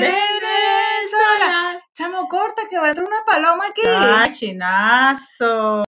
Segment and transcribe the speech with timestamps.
[0.00, 1.82] Venezuela.
[1.94, 3.82] Chamo, corta que va a entrar una paloma aquí.
[3.86, 5.84] ¡Ay, chinazo!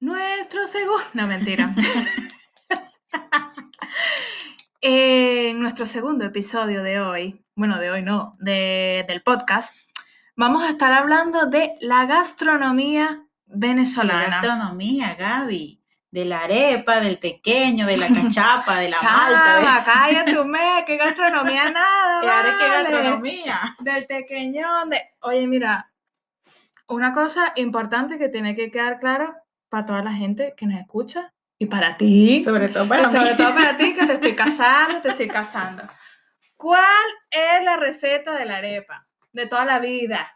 [0.00, 1.02] Nuestro segundo.
[1.14, 1.74] No, mentira.
[4.84, 9.72] En nuestro segundo episodio de hoy, bueno, de hoy no, de- del podcast,
[10.34, 14.26] vamos a estar hablando de la gastronomía La venezolana.
[14.40, 15.80] gastronomía, Gaby.
[16.12, 19.56] De la arepa, del pequeño, de la cachapa, de la malta.
[19.56, 22.20] de- Chama, cállate un mes, qué gastronomía nada.
[22.20, 22.90] Claro que vale.
[22.90, 23.74] gastronomía.
[23.80, 25.00] Del tequeñón, de...
[25.22, 25.90] Oye, mira,
[26.86, 29.34] una cosa importante que tiene que quedar claro
[29.70, 32.42] para toda la gente que nos escucha y para ti.
[32.44, 33.36] Sobre todo para sobre mí.
[33.38, 35.82] todo para ti que te estoy casando, te estoy casando.
[36.56, 36.82] ¿Cuál
[37.30, 39.06] es la receta de la arepa?
[39.32, 40.30] De toda la vida.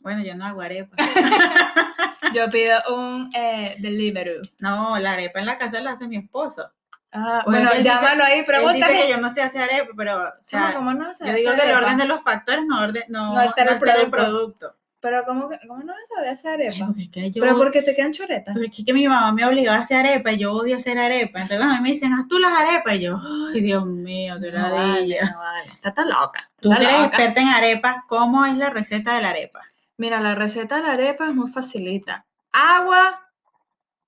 [0.00, 0.96] Bueno, yo no hago arepa.
[2.34, 4.40] Yo pido un eh, delivery.
[4.60, 6.68] No, la arepa en la casa la hace mi esposo.
[7.12, 8.96] Ah, Bueno, bueno, él dice- llámalo ahí, Él dice pregúntale.
[9.02, 11.56] que yo no sé hacer arepa, pero o sea, ¿cómo no se yo digo que
[11.62, 11.78] el arepa?
[11.78, 14.74] orden de los factores no, orde- no, No altera el altera producto.
[15.00, 16.86] Pero ¿cómo, que- cómo no vas a saber hacer arepa?
[16.86, 18.54] porque es que yo- Pero porque te quedan choretas.
[18.54, 21.38] porque es que mi mamá me obligó a hacer arepa y yo odio hacer arepa.
[21.40, 22.96] Entonces a mí me dicen, haz tú las arepas.
[22.96, 23.20] Y yo,
[23.54, 25.20] ay, Dios mío, qué No ladilla.
[25.20, 25.68] vale, no vale.
[25.68, 26.50] Está tan loca.
[26.60, 29.60] Tú eres experta en arepas, ¿cómo es la receta de la arepa?
[29.96, 32.26] Mira, la receta de la arepa es muy facilita.
[32.52, 33.20] Agua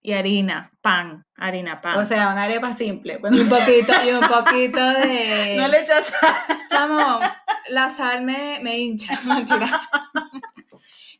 [0.02, 1.98] y harina, pan, harina, pan.
[1.98, 3.18] O sea, una arepa simple.
[3.18, 5.56] Pues y un poquito, y un poquito de.
[5.56, 6.58] no le echas sal.
[6.70, 7.20] Chamo,
[7.68, 9.88] la sal me, me hincha, mentira.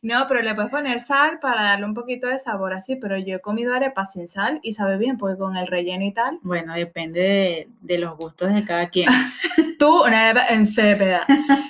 [0.01, 3.37] No, pero le puedes poner sal para darle un poquito de sabor así, pero yo
[3.37, 6.39] he comido arepa sin sal y sabe bien, porque con el relleno y tal.
[6.41, 9.09] Bueno, depende de, de los gustos de cada quien.
[9.79, 11.25] Tú, una arepa insípida.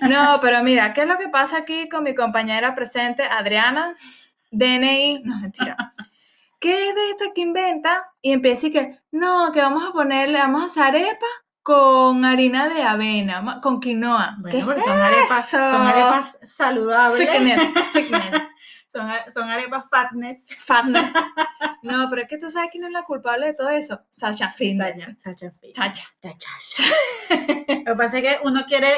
[0.09, 3.95] No, pero mira, ¿qué es lo que pasa aquí con mi compañera presente, Adriana?
[4.51, 5.93] DNI, no, mentira.
[6.59, 8.09] ¿Qué es de esta que inventa?
[8.21, 11.27] Y empieza y que, no, que vamos a ponerle, vamos a hacer arepa
[11.67, 14.37] con harina de avena, con quinoa.
[14.37, 17.29] ¿Qué Bueno, porque es son arepas, son arepas saludables.
[17.29, 17.61] Fitness,
[17.91, 18.41] fitness,
[18.87, 20.47] Son, son arepas fatness.
[20.57, 21.03] fatness.
[21.83, 23.99] No, pero es que tú sabes quién es la culpable de todo eso.
[24.11, 25.17] Sasha Fitness.
[25.21, 25.53] Sacha.
[25.75, 26.83] Sacha.
[27.85, 28.89] Lo que pasa es que uno quiere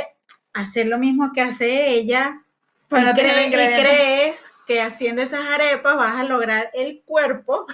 [0.53, 2.39] hacer lo mismo que hace ella
[2.87, 7.65] Pero no cree- y crees que haciendo esas arepas vas a lograr el cuerpo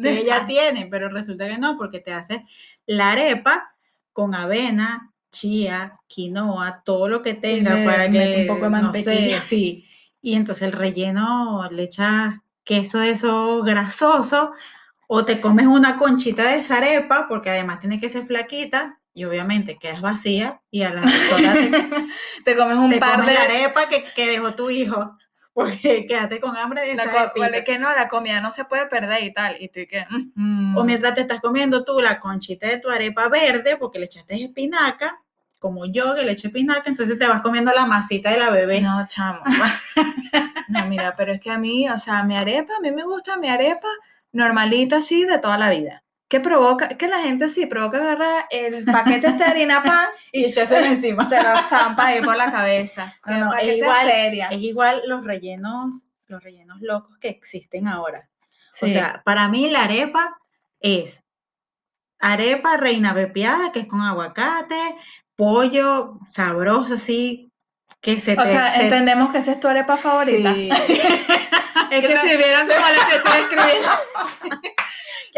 [0.00, 2.46] que ella tiene, pero resulta que no, porque te hace
[2.86, 3.74] la arepa
[4.12, 8.92] con avena, chía, quinoa, todo lo que tenga para mete que un poco de no
[8.92, 9.42] sé, mantequilla.
[9.42, 9.86] sí.
[10.20, 12.34] Y entonces el relleno le echas
[12.64, 14.52] queso de eso grasoso
[15.08, 19.24] o te comes una conchita de esa arepa, porque además tiene que ser flaquita y
[19.24, 21.72] obviamente quedas vacía y a las horas te,
[22.44, 23.34] Te comes un te par comes de...
[23.34, 25.16] la arepa que, que dejó tu hijo,
[25.52, 29.24] porque quedaste con hambre de La vale que no, la comida no se puede perder
[29.24, 29.56] y tal.
[29.60, 30.06] Y tú y que...
[30.34, 34.06] mm, O mientras te estás comiendo tú la conchita de tu arepa verde, porque le
[34.06, 35.20] echaste espinaca,
[35.58, 38.80] como yo que le eché espinaca, entonces te vas comiendo la masita de la bebé.
[38.80, 39.40] No, chamo.
[40.68, 43.36] No, mira, pero es que a mí, o sea, mi arepa, a mí me gusta
[43.36, 43.88] mi arepa
[44.32, 46.04] normalita así de toda la vida.
[46.30, 46.88] ¿Qué provoca?
[46.88, 51.28] Que la gente sí provoca agarrar el paquete este de harina pan Y echárselo encima.
[51.28, 53.12] te lo zampa ahí por la cabeza.
[53.26, 54.48] No, no, para es que sea igual, seria.
[54.48, 58.28] Es igual los rellenos, los rellenos locos que existen ahora.
[58.80, 60.38] O sea, para mí la arepa
[60.78, 61.22] es
[62.20, 64.96] arepa reina pepiada, que es con aguacate,
[65.36, 67.50] pollo sabroso así,
[68.00, 68.48] que se O te...
[68.50, 70.54] sea, se- entendemos que esa es tu arepa favorita.
[70.54, 70.70] Sí.
[71.90, 73.88] Es que si vieran cómo les estoy escribiendo,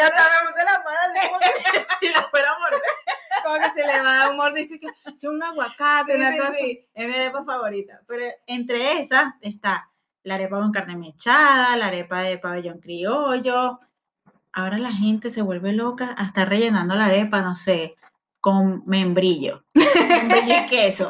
[0.09, 1.47] las manos así como que
[2.07, 2.81] si la fuera a morder.
[3.45, 6.33] como que se le va a dar un mordisco, que es un aguacate, Sí, una
[6.33, 6.53] sí, cosa.
[6.55, 8.01] sí, es mi arepa favorita.
[8.07, 9.89] Pero entre esas está
[10.25, 13.81] la arepa con carne mechada, la arepa de pabellón criollo.
[14.53, 17.97] Ahora la gente se vuelve loca hasta rellenando la arepa, no sé,
[18.41, 19.65] con membrillo.
[19.75, 21.09] membrillo y queso.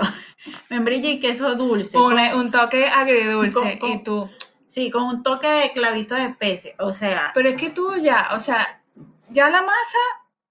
[0.70, 1.98] Membrillo y queso dulce.
[1.98, 3.52] Un, con- un toque agridulce.
[3.52, 4.30] con- con- y tú.
[4.66, 6.74] sí, con un toque de clavito de especie.
[6.78, 8.81] O sea, Pero es que tú ya, o sea,
[9.32, 9.98] ya la masa,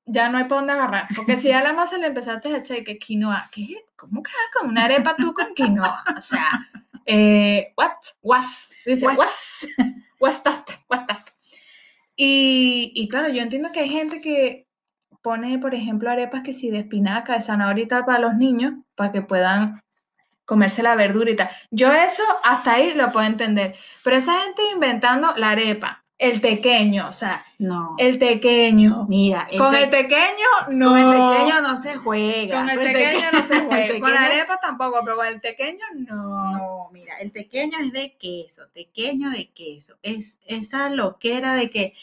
[0.06, 1.08] ya no hay para dónde agarrar.
[1.16, 3.68] Porque si ya la masa le empezaste a echar que quinoa, ¿qué?
[3.96, 6.04] ¿Cómo que con una arepa tú con quinoa?
[6.18, 6.68] O sea,
[7.06, 7.92] eh, what?
[8.22, 8.72] Was.
[8.86, 9.68] Dice, Pues, was.
[10.20, 10.66] What's that?
[10.90, 11.28] What's that?
[12.16, 14.68] Y, y claro, yo entiendo que hay gente que
[15.22, 18.74] pone, por ejemplo, arepas que sí de espinaca, de zanahoria y tal para los niños,
[18.96, 19.82] para que puedan
[20.46, 21.50] comerse la verdura y tal.
[21.72, 23.76] Yo eso hasta ahí lo puedo entender.
[24.04, 27.96] Pero esa gente inventando la arepa, el tequeño, o sea, no.
[27.98, 29.06] el tequeño.
[29.10, 30.90] Mira, el Con te- el pequeño, no.
[30.90, 31.06] con el
[31.40, 32.60] pequeño no se juega.
[32.60, 34.00] Con el Con tequeño no se el juega.
[34.00, 36.52] Con la tequeño- arepa tampoco, pero con el tequeño no.
[36.54, 39.98] No, mira, el tequeño es de queso, tequeño de queso.
[40.04, 41.94] Es esa loquera de que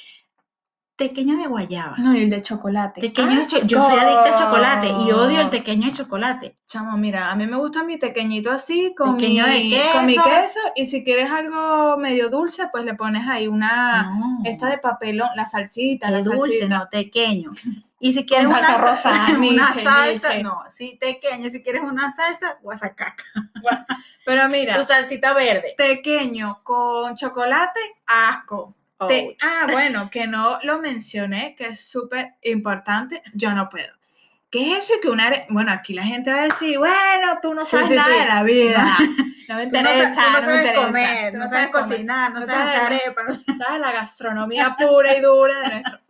[0.99, 1.97] tequeño de guayaba.
[1.97, 3.01] No, y el de chocolate.
[3.01, 6.57] Tequeño de cho- Yo soy adicta al chocolate y odio el tequeño de chocolate.
[6.67, 10.15] Chamo, mira, a mí me gusta mi tequeñito así, con, Tequeño de mi, con mi
[10.17, 10.29] queso.
[10.29, 14.79] queso, y si quieres algo medio dulce, pues le pones ahí una, no, esta de
[14.79, 16.67] papelón, la salsita, qué la dulce, salsita.
[16.79, 17.53] no, tequeño.
[18.01, 21.49] Y si quieres salsa una, rosa, sa- una salsa, no, sí, tequeño.
[21.49, 23.25] Si quieres una salsa, guasacaca.
[24.25, 25.75] Pero mira, Tu salsita verde.
[25.79, 27.81] tequeño con chocolate,
[28.31, 28.75] asco.
[29.07, 33.93] Te- Oh, ah, bueno, que no lo mencioné, que es súper importante, yo no puedo.
[34.51, 34.95] ¿Qué es eso?
[35.01, 38.13] Que una Bueno, aquí la gente va a decir, bueno, tú no sabes sí, nada
[38.15, 38.19] sí.
[38.21, 38.99] de la vida.
[39.49, 40.87] No me interesa, no me sabes interesa.
[40.87, 43.23] comer, no sabes cocinar, no sabes hacer arepa.
[43.23, 43.81] no ¿sabes?
[43.81, 46.01] La gastronomía pura y dura de nuestro.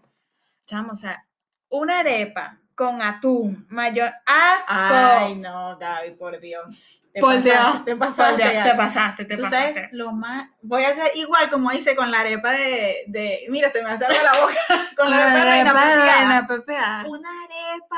[0.67, 1.25] Chamo, o sea,
[1.69, 4.69] una arepa con atún, mayor asco.
[4.69, 7.03] Ay, no, Gaby, por Dios.
[7.13, 8.37] Te por Dios, pasaste, te por pasaste.
[8.43, 8.71] Dios, Gaby.
[8.71, 9.75] te pasaste, te Tú pasaste.
[9.75, 10.49] sabes lo más.
[10.63, 13.03] Voy a hacer igual como hice con la arepa de.
[13.09, 14.55] de mira, se me hace agua la boca.
[14.97, 17.05] Con la arepa Arepa de pepeada.
[17.09, 17.97] Una arepa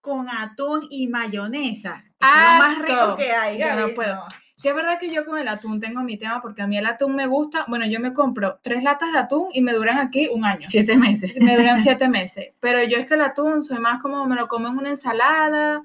[0.00, 2.04] con atún y mayonesa.
[2.20, 3.92] Lo más rico que hay, Yo no Gaby.
[3.92, 4.26] puedo.
[4.56, 6.86] Sí, es verdad que yo con el atún tengo mi tema porque a mí el
[6.86, 7.66] atún me gusta.
[7.68, 10.66] Bueno, yo me compro tres latas de atún y me duran aquí un año.
[10.66, 11.38] Siete meses.
[11.38, 12.52] Me duran siete meses.
[12.60, 15.82] Pero yo es que el atún soy más como me lo como en una ensalada.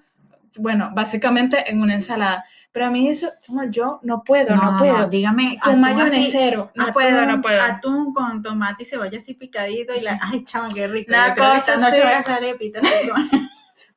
[0.56, 2.46] Bueno, básicamente en una ensalada.
[2.72, 5.10] Pero a mí eso, chamo, yo no puedo, no, puedo.
[5.10, 5.60] dígame.
[5.62, 6.72] con atún mayonesero.
[6.74, 7.62] No puedo, no atún- puedo.
[7.62, 10.18] Atún con tomate y cebolla así picadito y la.
[10.22, 11.12] Ay, chama, qué rico.
[11.12, 13.51] Una Yo creo que cosa esta noche voy a hacer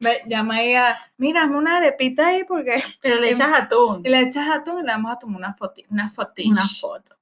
[0.04, 4.02] Ve, llama ahí a, mira, una arepita ahí porque Pero le echas atún.
[4.04, 6.10] y le echas atún y le vamos a tomar una foto, una.
[6.46, 7.16] Una foto.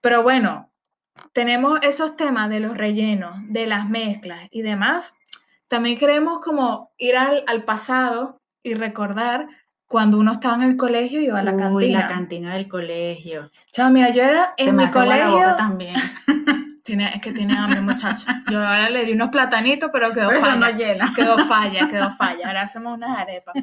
[0.00, 0.70] Pero bueno,
[1.32, 5.14] tenemos esos temas de los rellenos, de las mezclas y demás.
[5.68, 9.48] También queremos como ir al, al pasado y recordar
[9.86, 11.98] cuando uno estaba en el colegio y iba a la Uy, cantina.
[12.00, 13.50] la cantina del colegio.
[13.72, 15.56] Chao, mira, yo era Se en me mi hace agua la boca colegio.
[15.56, 15.94] también.
[16.90, 18.42] Tiene, es que tiene hambre, muchacha.
[18.50, 20.72] Yo ahora le di unos platanitos, pero quedó Por eso falla.
[20.72, 21.12] no llena.
[21.14, 22.48] Quedó falla, quedó falla.
[22.48, 23.54] Ahora hacemos unas arepas.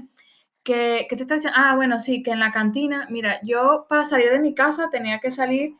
[0.63, 1.59] ¿Qué, qué te está diciendo?
[1.61, 5.19] Ah, bueno, sí, que en la cantina, mira, yo para salir de mi casa tenía
[5.19, 5.75] que salir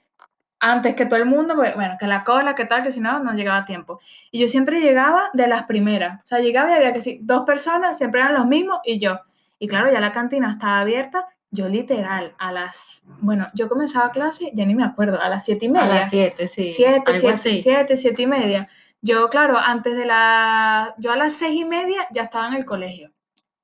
[0.59, 3.19] antes que todo el mundo, porque, bueno, que la cola, que tal, que si no,
[3.19, 4.01] no llegaba a tiempo.
[4.29, 6.19] Y yo siempre llegaba de las primeras.
[6.25, 9.21] O sea, llegaba y había que sí, dos personas, siempre eran los mismos y yo.
[9.57, 11.27] Y claro, ya la cantina estaba abierta.
[11.51, 15.65] Yo literal, a las, bueno, yo comenzaba clase, ya ni me acuerdo, a las siete
[15.65, 15.87] y A media.
[15.87, 16.73] las siete, sí.
[16.73, 18.69] Siete, siete, siete, siete y media.
[19.01, 22.65] Yo, claro, antes de la, yo a las seis y media ya estaba en el
[22.65, 23.11] colegio.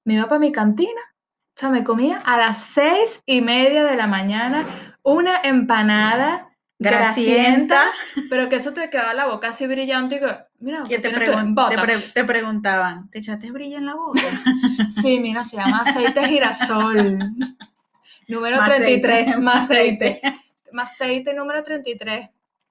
[0.06, 1.02] Me iba para mi cantina,
[1.56, 6.50] o sea, me comía a las seis y media de la mañana una empanada
[6.80, 7.76] Grasienta.
[7.76, 10.28] grasienta, pero que eso te quedaba la boca así brillante y que,
[10.60, 14.20] mira, Que te, pregun- te, pre- te preguntaban, ¿te echaste brillo en la boca?
[14.90, 17.20] Sí, mira, se llama aceite girasol.
[18.28, 20.22] Número Más 33, aceite, más aceite.
[20.72, 22.30] Más aceite número 33.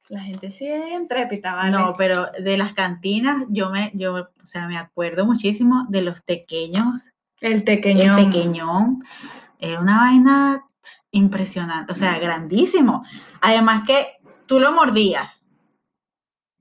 [0.09, 1.71] La gente sí es intrépida, ¿vale?
[1.71, 6.21] No, pero de las cantinas, yo me, yo, o sea, me acuerdo muchísimo de los
[6.23, 7.09] pequeños,
[7.41, 8.19] el tequeñón.
[8.19, 9.05] el pequeñón,
[9.59, 10.65] era una vaina
[11.13, 13.05] impresionante, o sea, grandísimo.
[13.41, 14.17] Además que
[14.47, 15.42] tú lo mordías.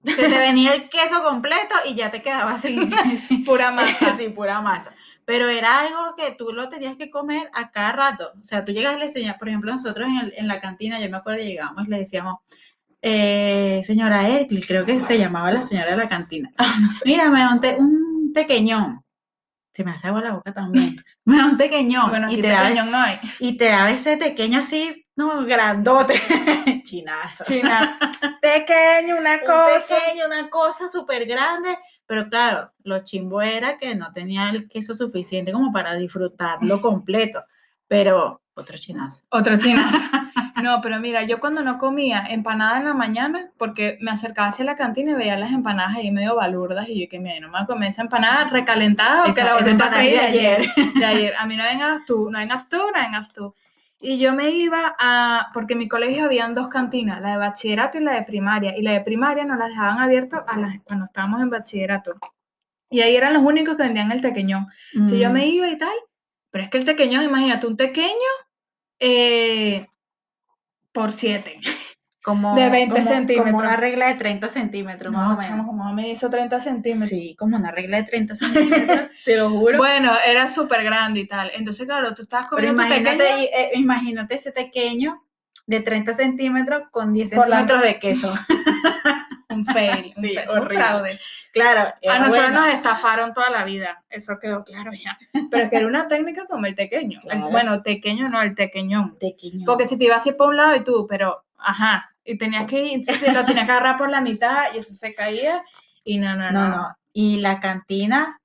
[0.03, 2.89] Se te venía el queso completo y ya te quedabas sin,
[3.45, 4.15] Pura masa.
[4.17, 4.93] sí, pura masa.
[5.25, 8.31] Pero era algo que tú lo tenías que comer a cada rato.
[8.39, 10.99] O sea, tú llegas y le enseñas, por ejemplo, nosotros en, el- en la cantina,
[10.99, 12.37] yo me acuerdo, llegábamos y le decíamos,
[13.03, 16.49] eh, señora Erkli, creo que se llamaba la señora de la cantina.
[16.57, 16.75] Ah.
[17.05, 19.03] Mira, me te- un tequeñón.
[19.73, 20.95] Se me hace agua la boca también.
[21.25, 22.09] Me da un tequeñón.
[22.09, 23.19] Bueno, y, te tequeñón no hay.
[23.39, 26.15] y te daba ese tequeño así, no, grandote.
[26.83, 27.43] Chinazo.
[27.43, 27.95] Chinas.
[28.41, 29.95] Tequeño, una un cosa.
[29.95, 34.95] pequeño, una cosa súper grande, pero claro, lo chimbo era que no tenía el queso
[34.95, 37.43] suficiente como para disfrutarlo completo,
[37.87, 39.21] pero otro chinazo.
[39.29, 39.97] Otro chinazo.
[40.61, 44.65] No, pero mira, yo cuando no comía empanada en la mañana, porque me acercaba hacia
[44.65, 47.53] la cantina y veía las empanadas ahí medio balurdas, y yo que me no me
[47.53, 50.25] voy a comer esa empanada recalentada o que la esa volviste a empanada freír de
[50.25, 50.69] ayer.
[50.95, 51.33] de ayer.
[51.37, 53.53] A mí no vengas tú, no vengas tú, no vengas tú.
[54.03, 57.99] Y yo me iba a, porque en mi colegio habían dos cantinas, la de bachillerato
[57.99, 58.75] y la de primaria.
[58.75, 62.15] Y la de primaria nos las dejaban abiertas a las, cuando estábamos en bachillerato.
[62.89, 64.67] Y ahí eran los únicos que vendían el tequeñón.
[65.07, 65.33] Si yo Mm.
[65.33, 65.93] me iba y tal,
[66.49, 68.09] pero es que el tequeñón, imagínate, un tequeño
[68.99, 69.87] eh,
[70.93, 71.59] por siete.
[72.23, 73.51] como, de 20 como- centímetros.
[73.51, 75.45] Como una regla de 30 centímetros, más No, o menos.
[75.45, 77.09] chamo, como me hizo 30 centímetros.
[77.09, 79.77] Sí, como una regla de 30 centímetros, te lo juro.
[79.79, 81.51] Bueno, era súper grande y tal.
[81.55, 83.41] Entonces, claro, tú estabas pero comiendo tu imagínate, tequeño.
[83.41, 85.23] y- eh, imagínate ese pequeño
[85.65, 88.33] de 30 centímetros con 10 Por la- centímetros de queso.
[89.51, 90.83] Un fail, un, Sí, fail, un horrible.
[90.85, 91.19] fraude.
[91.53, 92.61] Claro, A era nosotros bueno.
[92.61, 95.17] nos estafaron toda la vida, eso quedó claro ya.
[95.49, 97.19] Pero es que era una técnica como el tequeño.
[97.23, 97.49] El- Claro.
[97.49, 99.17] bueno, tequeño no, el tequeñón.
[99.19, 99.65] Tequeño.
[99.65, 102.85] Porque si te ibas así por un lado y tú, pero, ajá, y tenías que
[102.85, 105.61] ir, entonces lo tenías que agarrar por la mitad y eso se caía
[106.05, 106.75] y no, no, No, no.
[106.77, 106.95] no.
[107.13, 108.39] Y la cantina,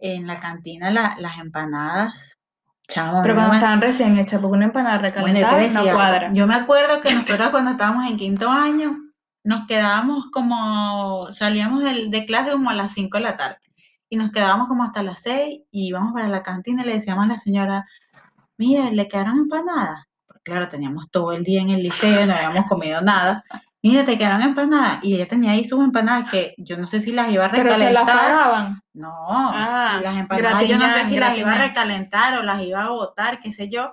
[0.00, 2.36] en la cantina la- las empanadas,
[2.88, 6.30] chamo, Pero cuando me- estaban recién hechas, porque una empanada bueno, recalentada no decía, cuadra.
[6.32, 8.96] Yo me acuerdo que nosotros cuando estábamos en quinto año,
[9.44, 13.58] nos quedábamos como, salíamos del- de clase como a las 5 de la tarde
[14.08, 17.24] y nos quedábamos como hasta las 6 y íbamos para la cantina y le decíamos
[17.24, 17.86] a la señora,
[18.58, 20.04] mire, ¿le quedaron empanadas?
[20.26, 23.42] Porque claro, teníamos todo el día en el liceo, no habíamos comido nada.
[23.84, 25.02] Mire, te quedaron empanadas.
[25.02, 27.74] Y ella tenía ahí sus empanadas que yo no sé si las iba a Pero
[27.74, 28.16] se las recalentar.
[28.16, 28.82] pagaban.
[28.94, 32.42] No, Ah, si las empanadas yo no sé gratiñán, si las iba a recalentar o
[32.44, 33.92] las iba a botar, qué sé yo.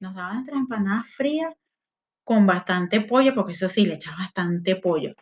[0.00, 1.54] Nos daban nuestras empanadas frías
[2.28, 5.14] con bastante pollo, porque eso sí, le echaba bastante pollo.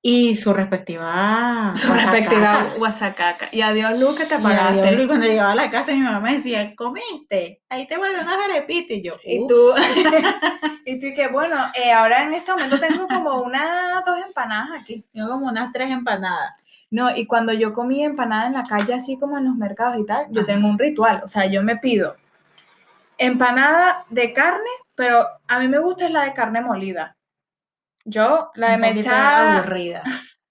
[0.00, 2.78] Y su respectiva Su respectiva guasacaca.
[2.78, 3.48] guasacaca.
[3.50, 6.34] Y adiós, Luz, que te Y adiós, cuando llegaba a la casa mi mamá me
[6.34, 7.60] decía, ¿comiste?
[7.70, 9.56] Ahí te guardé unas arepitas y yo, Y tú,
[10.86, 14.80] y tú, y que bueno, eh, ahora en este momento tengo como unas dos empanadas
[14.80, 15.04] aquí.
[15.12, 16.54] Tengo como unas tres empanadas.
[16.88, 20.06] No, y cuando yo comí empanada en la calle, así como en los mercados y
[20.06, 20.52] tal, yo Ajá.
[20.52, 21.20] tengo un ritual.
[21.24, 22.14] O sea, yo me pido
[23.18, 27.16] empanada de carne, pero a mí me gusta es la de carne molida.
[28.04, 30.02] Yo, la de mechada aburrida.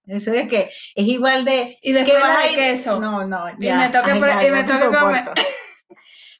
[0.05, 2.99] Eso de que es igual de y después vas la a de queso.
[2.99, 3.77] No, no, Y ya.
[3.77, 4.19] me toca y
[4.51, 5.23] me toca comer.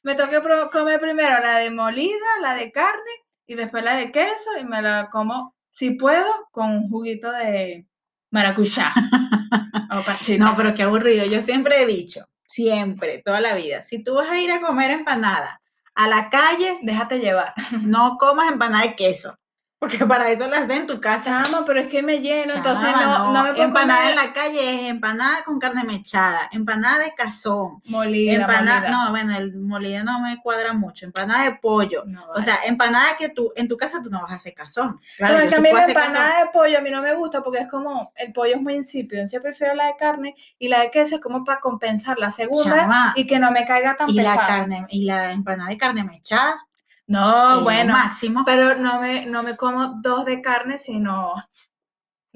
[0.02, 3.10] Me pro- comer primero la de molida, la de carne
[3.46, 7.86] y después la de queso y me la como, si puedo, con un juguito de
[8.30, 8.92] maracuyá.
[9.92, 10.44] o pachita.
[10.44, 11.24] No, pero qué aburrido.
[11.24, 14.90] Yo siempre he dicho, siempre, toda la vida, si tú vas a ir a comer
[14.90, 15.60] empanada
[15.94, 17.54] a la calle, déjate llevar.
[17.82, 19.38] no comas empanada de queso,
[19.84, 21.42] porque para eso la haces en tu casa.
[21.42, 24.32] Chama, pero es que me lleno, entonces Chama, no, no me puedo empanada en la
[24.32, 28.90] calle es empanada con carne mechada, empanada de cazón, molida, empanada, molida.
[28.90, 32.04] no, bueno, el molida no me cuadra mucho, empanada de pollo.
[32.06, 35.00] No, O sea, empanada que tú, en tu casa tú no vas a hacer cazón.
[35.22, 36.16] Pero Claro, en yo sí cambio puedo la cazón.
[36.16, 38.74] empanada de pollo a mí no me gusta porque es como, el pollo es muy
[38.74, 42.18] insípido, entonces yo prefiero la de carne y la de queso es como para compensar
[42.18, 44.46] la segunda Chama, y que no me caiga tan y la pesada.
[44.46, 46.66] carne, y la empanada de carne mechada,
[47.06, 48.44] No, bueno, máximo.
[48.46, 51.34] pero no me, no me como dos de carne, sino,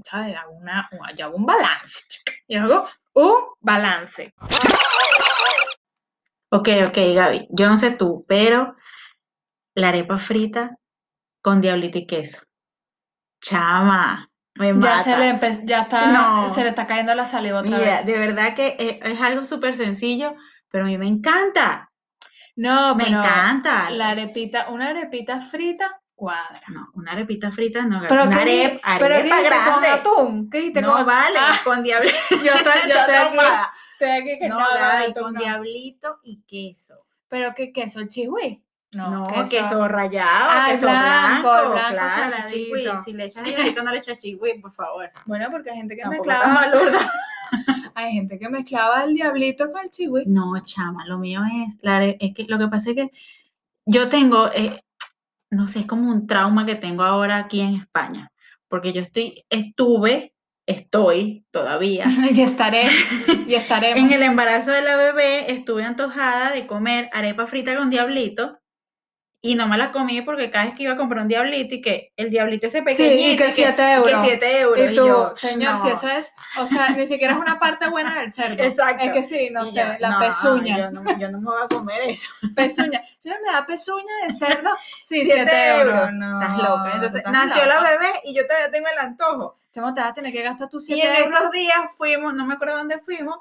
[0.05, 0.37] ¿sabes?
[0.37, 2.05] Hago una, yo hago un balance.
[2.49, 4.35] Yo hago un balance.
[6.51, 7.47] Ok, ok, Gaby.
[7.51, 8.75] Yo no sé tú, pero
[9.75, 10.77] la arepa frita
[11.43, 12.41] con diablito y queso.
[13.43, 15.19] Chama, me Ya se mata.
[15.19, 16.53] le empe- ya está, No.
[16.55, 18.07] se le está cayendo la saliva otra Mira, vez.
[18.07, 20.35] de verdad que es, es algo súper sencillo,
[20.71, 21.88] pero a mí me encanta.
[22.59, 23.88] No, Me pero encanta.
[23.91, 26.61] la arepita, una arepita frita cuadra.
[26.69, 28.03] No, una arepita frita no.
[28.09, 29.88] Pero una ¿qué di- arepa, pero dijiste con grande.
[29.88, 32.17] atún, ¿qué dijiste No con vale, Ah, con diablito.
[32.31, 33.38] yo estoy, yo estoy aquí,
[33.93, 35.41] estoy aquí que No, atún con no.
[35.41, 37.07] diablito y queso.
[37.29, 38.65] Pero qué queso, el chihui.
[38.93, 42.88] No, queso, rallado, Ah, queso blanco, blanco, blanco claro, chihui.
[43.05, 45.11] Si le echas diablito, no le echas chihui, por favor.
[45.27, 46.99] Bueno, porque hay gente que tan malurda.
[47.95, 50.25] hay gente que mezclaba el diablito con el chihui.
[50.26, 51.78] No, chama, lo mío es,
[52.21, 53.12] es que lo que pasa es que
[53.87, 54.85] yo tengo, eh,
[55.50, 58.31] no sé, es como un trauma que tengo ahora aquí en España,
[58.69, 60.35] porque yo estoy, estuve,
[60.67, 62.88] estoy todavía, y estaré,
[63.47, 63.99] y estaremos.
[63.99, 68.59] en el embarazo de la bebé, estuve antojada de comer arepa frita con diablito,
[69.40, 71.80] y no me la comí porque cada vez que iba a comprar un diablito y
[71.80, 74.21] que el diablito ese pequeñito, y que siete euros.
[74.23, 75.83] que 7 euros, Y tú, yo, señor, no.
[75.85, 78.61] si eso es, o sea, ni siquiera es una parte buena del cerdo.
[78.62, 79.04] Exacto.
[79.04, 80.78] Es que sí, no Y sé, yo, la no, pezuña.
[80.78, 82.26] Yo no, yo no me voy a comer eso.
[82.57, 83.00] Pezuña.
[83.21, 84.71] Señor, ¿me da pezuña de cerdo?
[85.02, 85.95] Sí, 7 7 euros.
[85.95, 86.12] euros.
[86.14, 86.90] No, Estás loca.
[86.95, 87.83] Entonces, estás nació loca.
[87.83, 89.57] la bebé y yo todavía tengo el antojo.
[89.73, 91.33] Chamo, te vas a tener que gastar tus Y 7 en euros.
[91.38, 93.38] estos días fuimos, no me acuerdo dónde fuimos,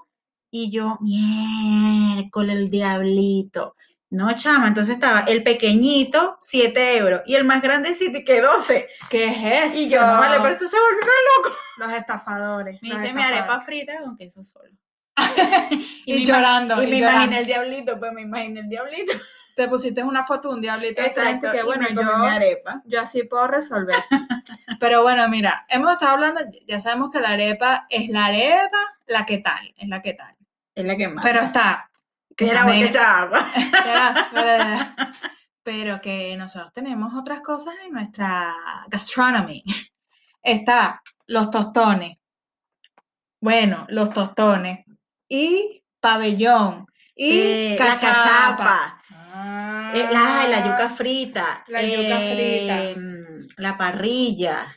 [0.51, 3.75] y yo, miércoles, el diablito.
[4.09, 8.87] No, chama, entonces estaba el pequeñito, 7 euros, y el más grandecito, y que 12.
[9.09, 9.79] ¿Qué es eso?
[9.79, 11.57] Y yo, no vale, pero esto se volvió loco.
[11.77, 12.81] Los estafadores.
[12.81, 14.71] Me los hice mi arepa frita con queso solo.
[16.05, 16.81] Y, llorando.
[16.81, 17.17] Y y me llorando.
[17.17, 19.13] imaginé el diablito, pues me imaginé el diablito.
[19.57, 22.83] Te pusiste una foto de un diablito Exacto, que bueno, yo, mi arepa.
[22.85, 23.95] yo así puedo resolver.
[24.79, 29.25] Pero bueno, mira, hemos estado hablando, ya sabemos que la arepa es la arepa, la
[29.25, 30.35] que tal, es la que tal.
[30.75, 31.25] Es la que más.
[31.25, 31.86] Pero está,
[32.37, 33.51] que era también- mucha agua.
[35.63, 38.53] Pero que nosotros tenemos otras cosas en nuestra
[38.87, 39.63] gastronomy.
[40.41, 42.17] Está los tostones.
[43.41, 44.85] Bueno, los tostones.
[45.27, 46.85] Y pabellón.
[47.13, 49.01] Y Eh, la cachapa.
[49.11, 51.63] Ah, Eh, la, la yuca frita.
[51.67, 52.83] La yuca frita.
[52.83, 54.67] em, La parrilla.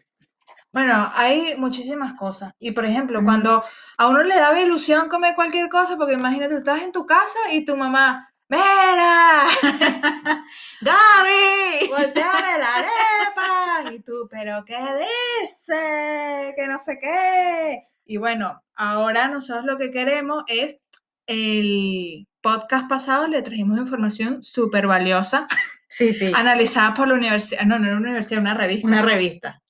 [0.72, 2.52] Bueno, hay muchísimas cosas.
[2.58, 3.64] Y por ejemplo, cuando
[3.98, 7.38] a uno le daba ilusión comer cualquier cosa, porque imagínate, tú estás en tu casa
[7.52, 9.44] y tu mamá, ¡Mira!
[10.80, 11.88] ¡Gaby!
[11.88, 13.94] ¡Volteame la arepa!
[13.94, 16.52] Y tú, ¿pero qué dice?
[16.56, 17.84] Que no sé qué.
[18.04, 20.78] Y bueno, ahora nosotros lo que queremos es
[21.26, 25.46] el podcast pasado le trajimos información súper valiosa,
[25.88, 26.32] Sí, sí.
[26.34, 28.88] analizada por la universidad, no, no era una universidad, una revista.
[28.88, 29.60] Una revista.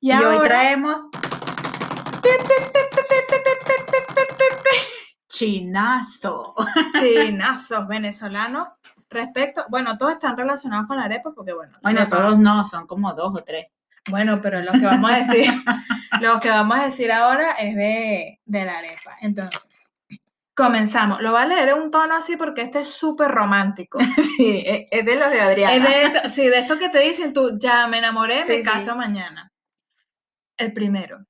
[0.00, 0.96] Y, Y, hoy traemos
[5.28, 6.54] chinazo.
[6.98, 8.68] chinazos venezolanos
[9.10, 13.12] respecto, bueno, todos están relacionados con la arepa porque bueno, Bueno, todos no, son como
[13.14, 13.66] dos o tres.
[14.10, 15.52] Bueno, pero lo que vamos a decir,
[16.20, 19.16] lo que vamos a decir ahora es de, de la arepa.
[19.20, 19.90] Entonces,
[20.54, 21.20] comenzamos.
[21.20, 23.98] Lo voy a leer en un tono así porque este es súper romántico.
[24.38, 25.74] Sí, es, es de los de Adriana.
[25.74, 28.58] Es de esto, sí, de esto que te dicen tú, ya me enamoré, Sí, me
[28.58, 28.62] sí.
[28.62, 29.50] caso mañana.
[30.58, 31.24] El primero.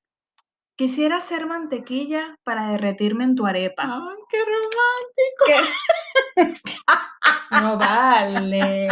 [0.75, 3.83] Quisiera hacer mantequilla para derretirme en tu arepa.
[3.83, 5.45] Ay, qué romántico.
[5.47, 5.59] ¿Qué?
[7.51, 8.87] No vale.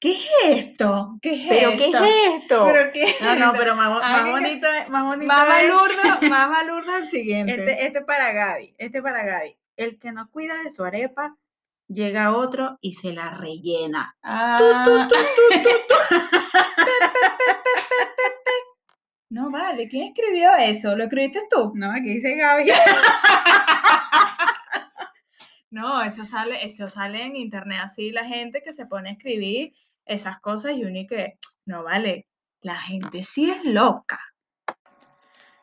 [0.00, 1.16] ¿Qué es esto?
[1.22, 2.04] ¿Qué es ¿Pero qué esto?
[2.04, 2.64] es esto?
[2.66, 3.54] ¿Pero qué es no, no, esto?
[3.56, 7.54] pero más, más bonito, es- más bonito Más balurdo, más balurdo el siguiente.
[7.54, 9.56] Este, este para Gaby, este para Gaby.
[9.76, 11.36] El que no cuida de su arepa,
[11.86, 14.16] llega otro y se la rellena.
[14.24, 15.08] Ah.
[19.32, 20.94] No vale, ¿quién escribió eso?
[20.94, 21.72] ¿Lo escribiste tú?
[21.74, 22.68] No, aquí dice Gaby.
[25.70, 29.72] No, eso sale, eso sale en internet así, la gente que se pone a escribir
[30.04, 32.28] esas cosas y uno y que, no vale,
[32.60, 34.20] la gente sí es loca.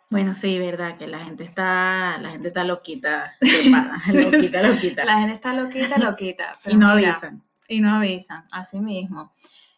[0.09, 3.35] Bueno, sí, verdad, que la gente está, la gente está loquita,
[3.69, 5.05] pana, loquita, loquita.
[5.05, 6.53] La gente está loquita, loquita.
[6.53, 7.43] y pero no mira, avisan.
[7.67, 9.31] Y no avisan, así mismo.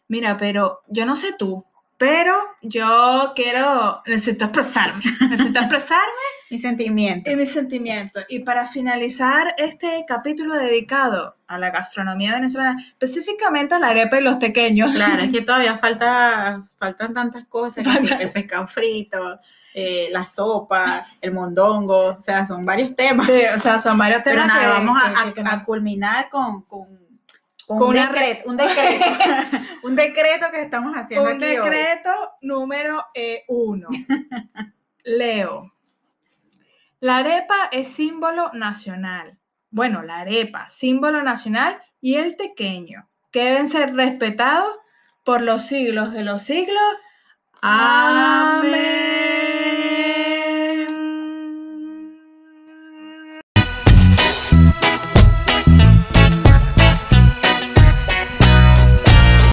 [0.08, 1.66] Mira, pero yo no sé tú,
[2.02, 7.30] pero yo quiero, necesito expresarme, necesito expresarme Mi sentimiento.
[7.30, 8.24] y mis sentimientos.
[8.28, 14.22] Y para finalizar este capítulo dedicado a la gastronomía venezolana, específicamente a la arepa y
[14.22, 14.92] los pequeños.
[14.92, 19.38] Claro, es que todavía falta, faltan tantas cosas, Falta- el pescado frito,
[19.72, 23.28] eh, la sopa, el mondongo, o sea, son varios temas.
[23.28, 25.48] Sí, o sea, son varios Pero temas nada, que- vamos a, que- a- que- que
[25.48, 26.88] a no- culminar con, con,
[27.66, 29.04] con Con un, una decreto, un decreto,
[29.84, 31.56] un decreto que estamos haciendo Un aquí hoy.
[31.56, 32.10] decreto
[32.42, 33.88] número eh, uno.
[35.04, 35.72] Leo.
[37.00, 39.38] La arepa es símbolo nacional.
[39.70, 44.78] Bueno, la arepa, símbolo nacional y el tequeño, que deben ser respetados
[45.24, 46.82] por los siglos de los siglos.
[47.62, 49.21] Amén.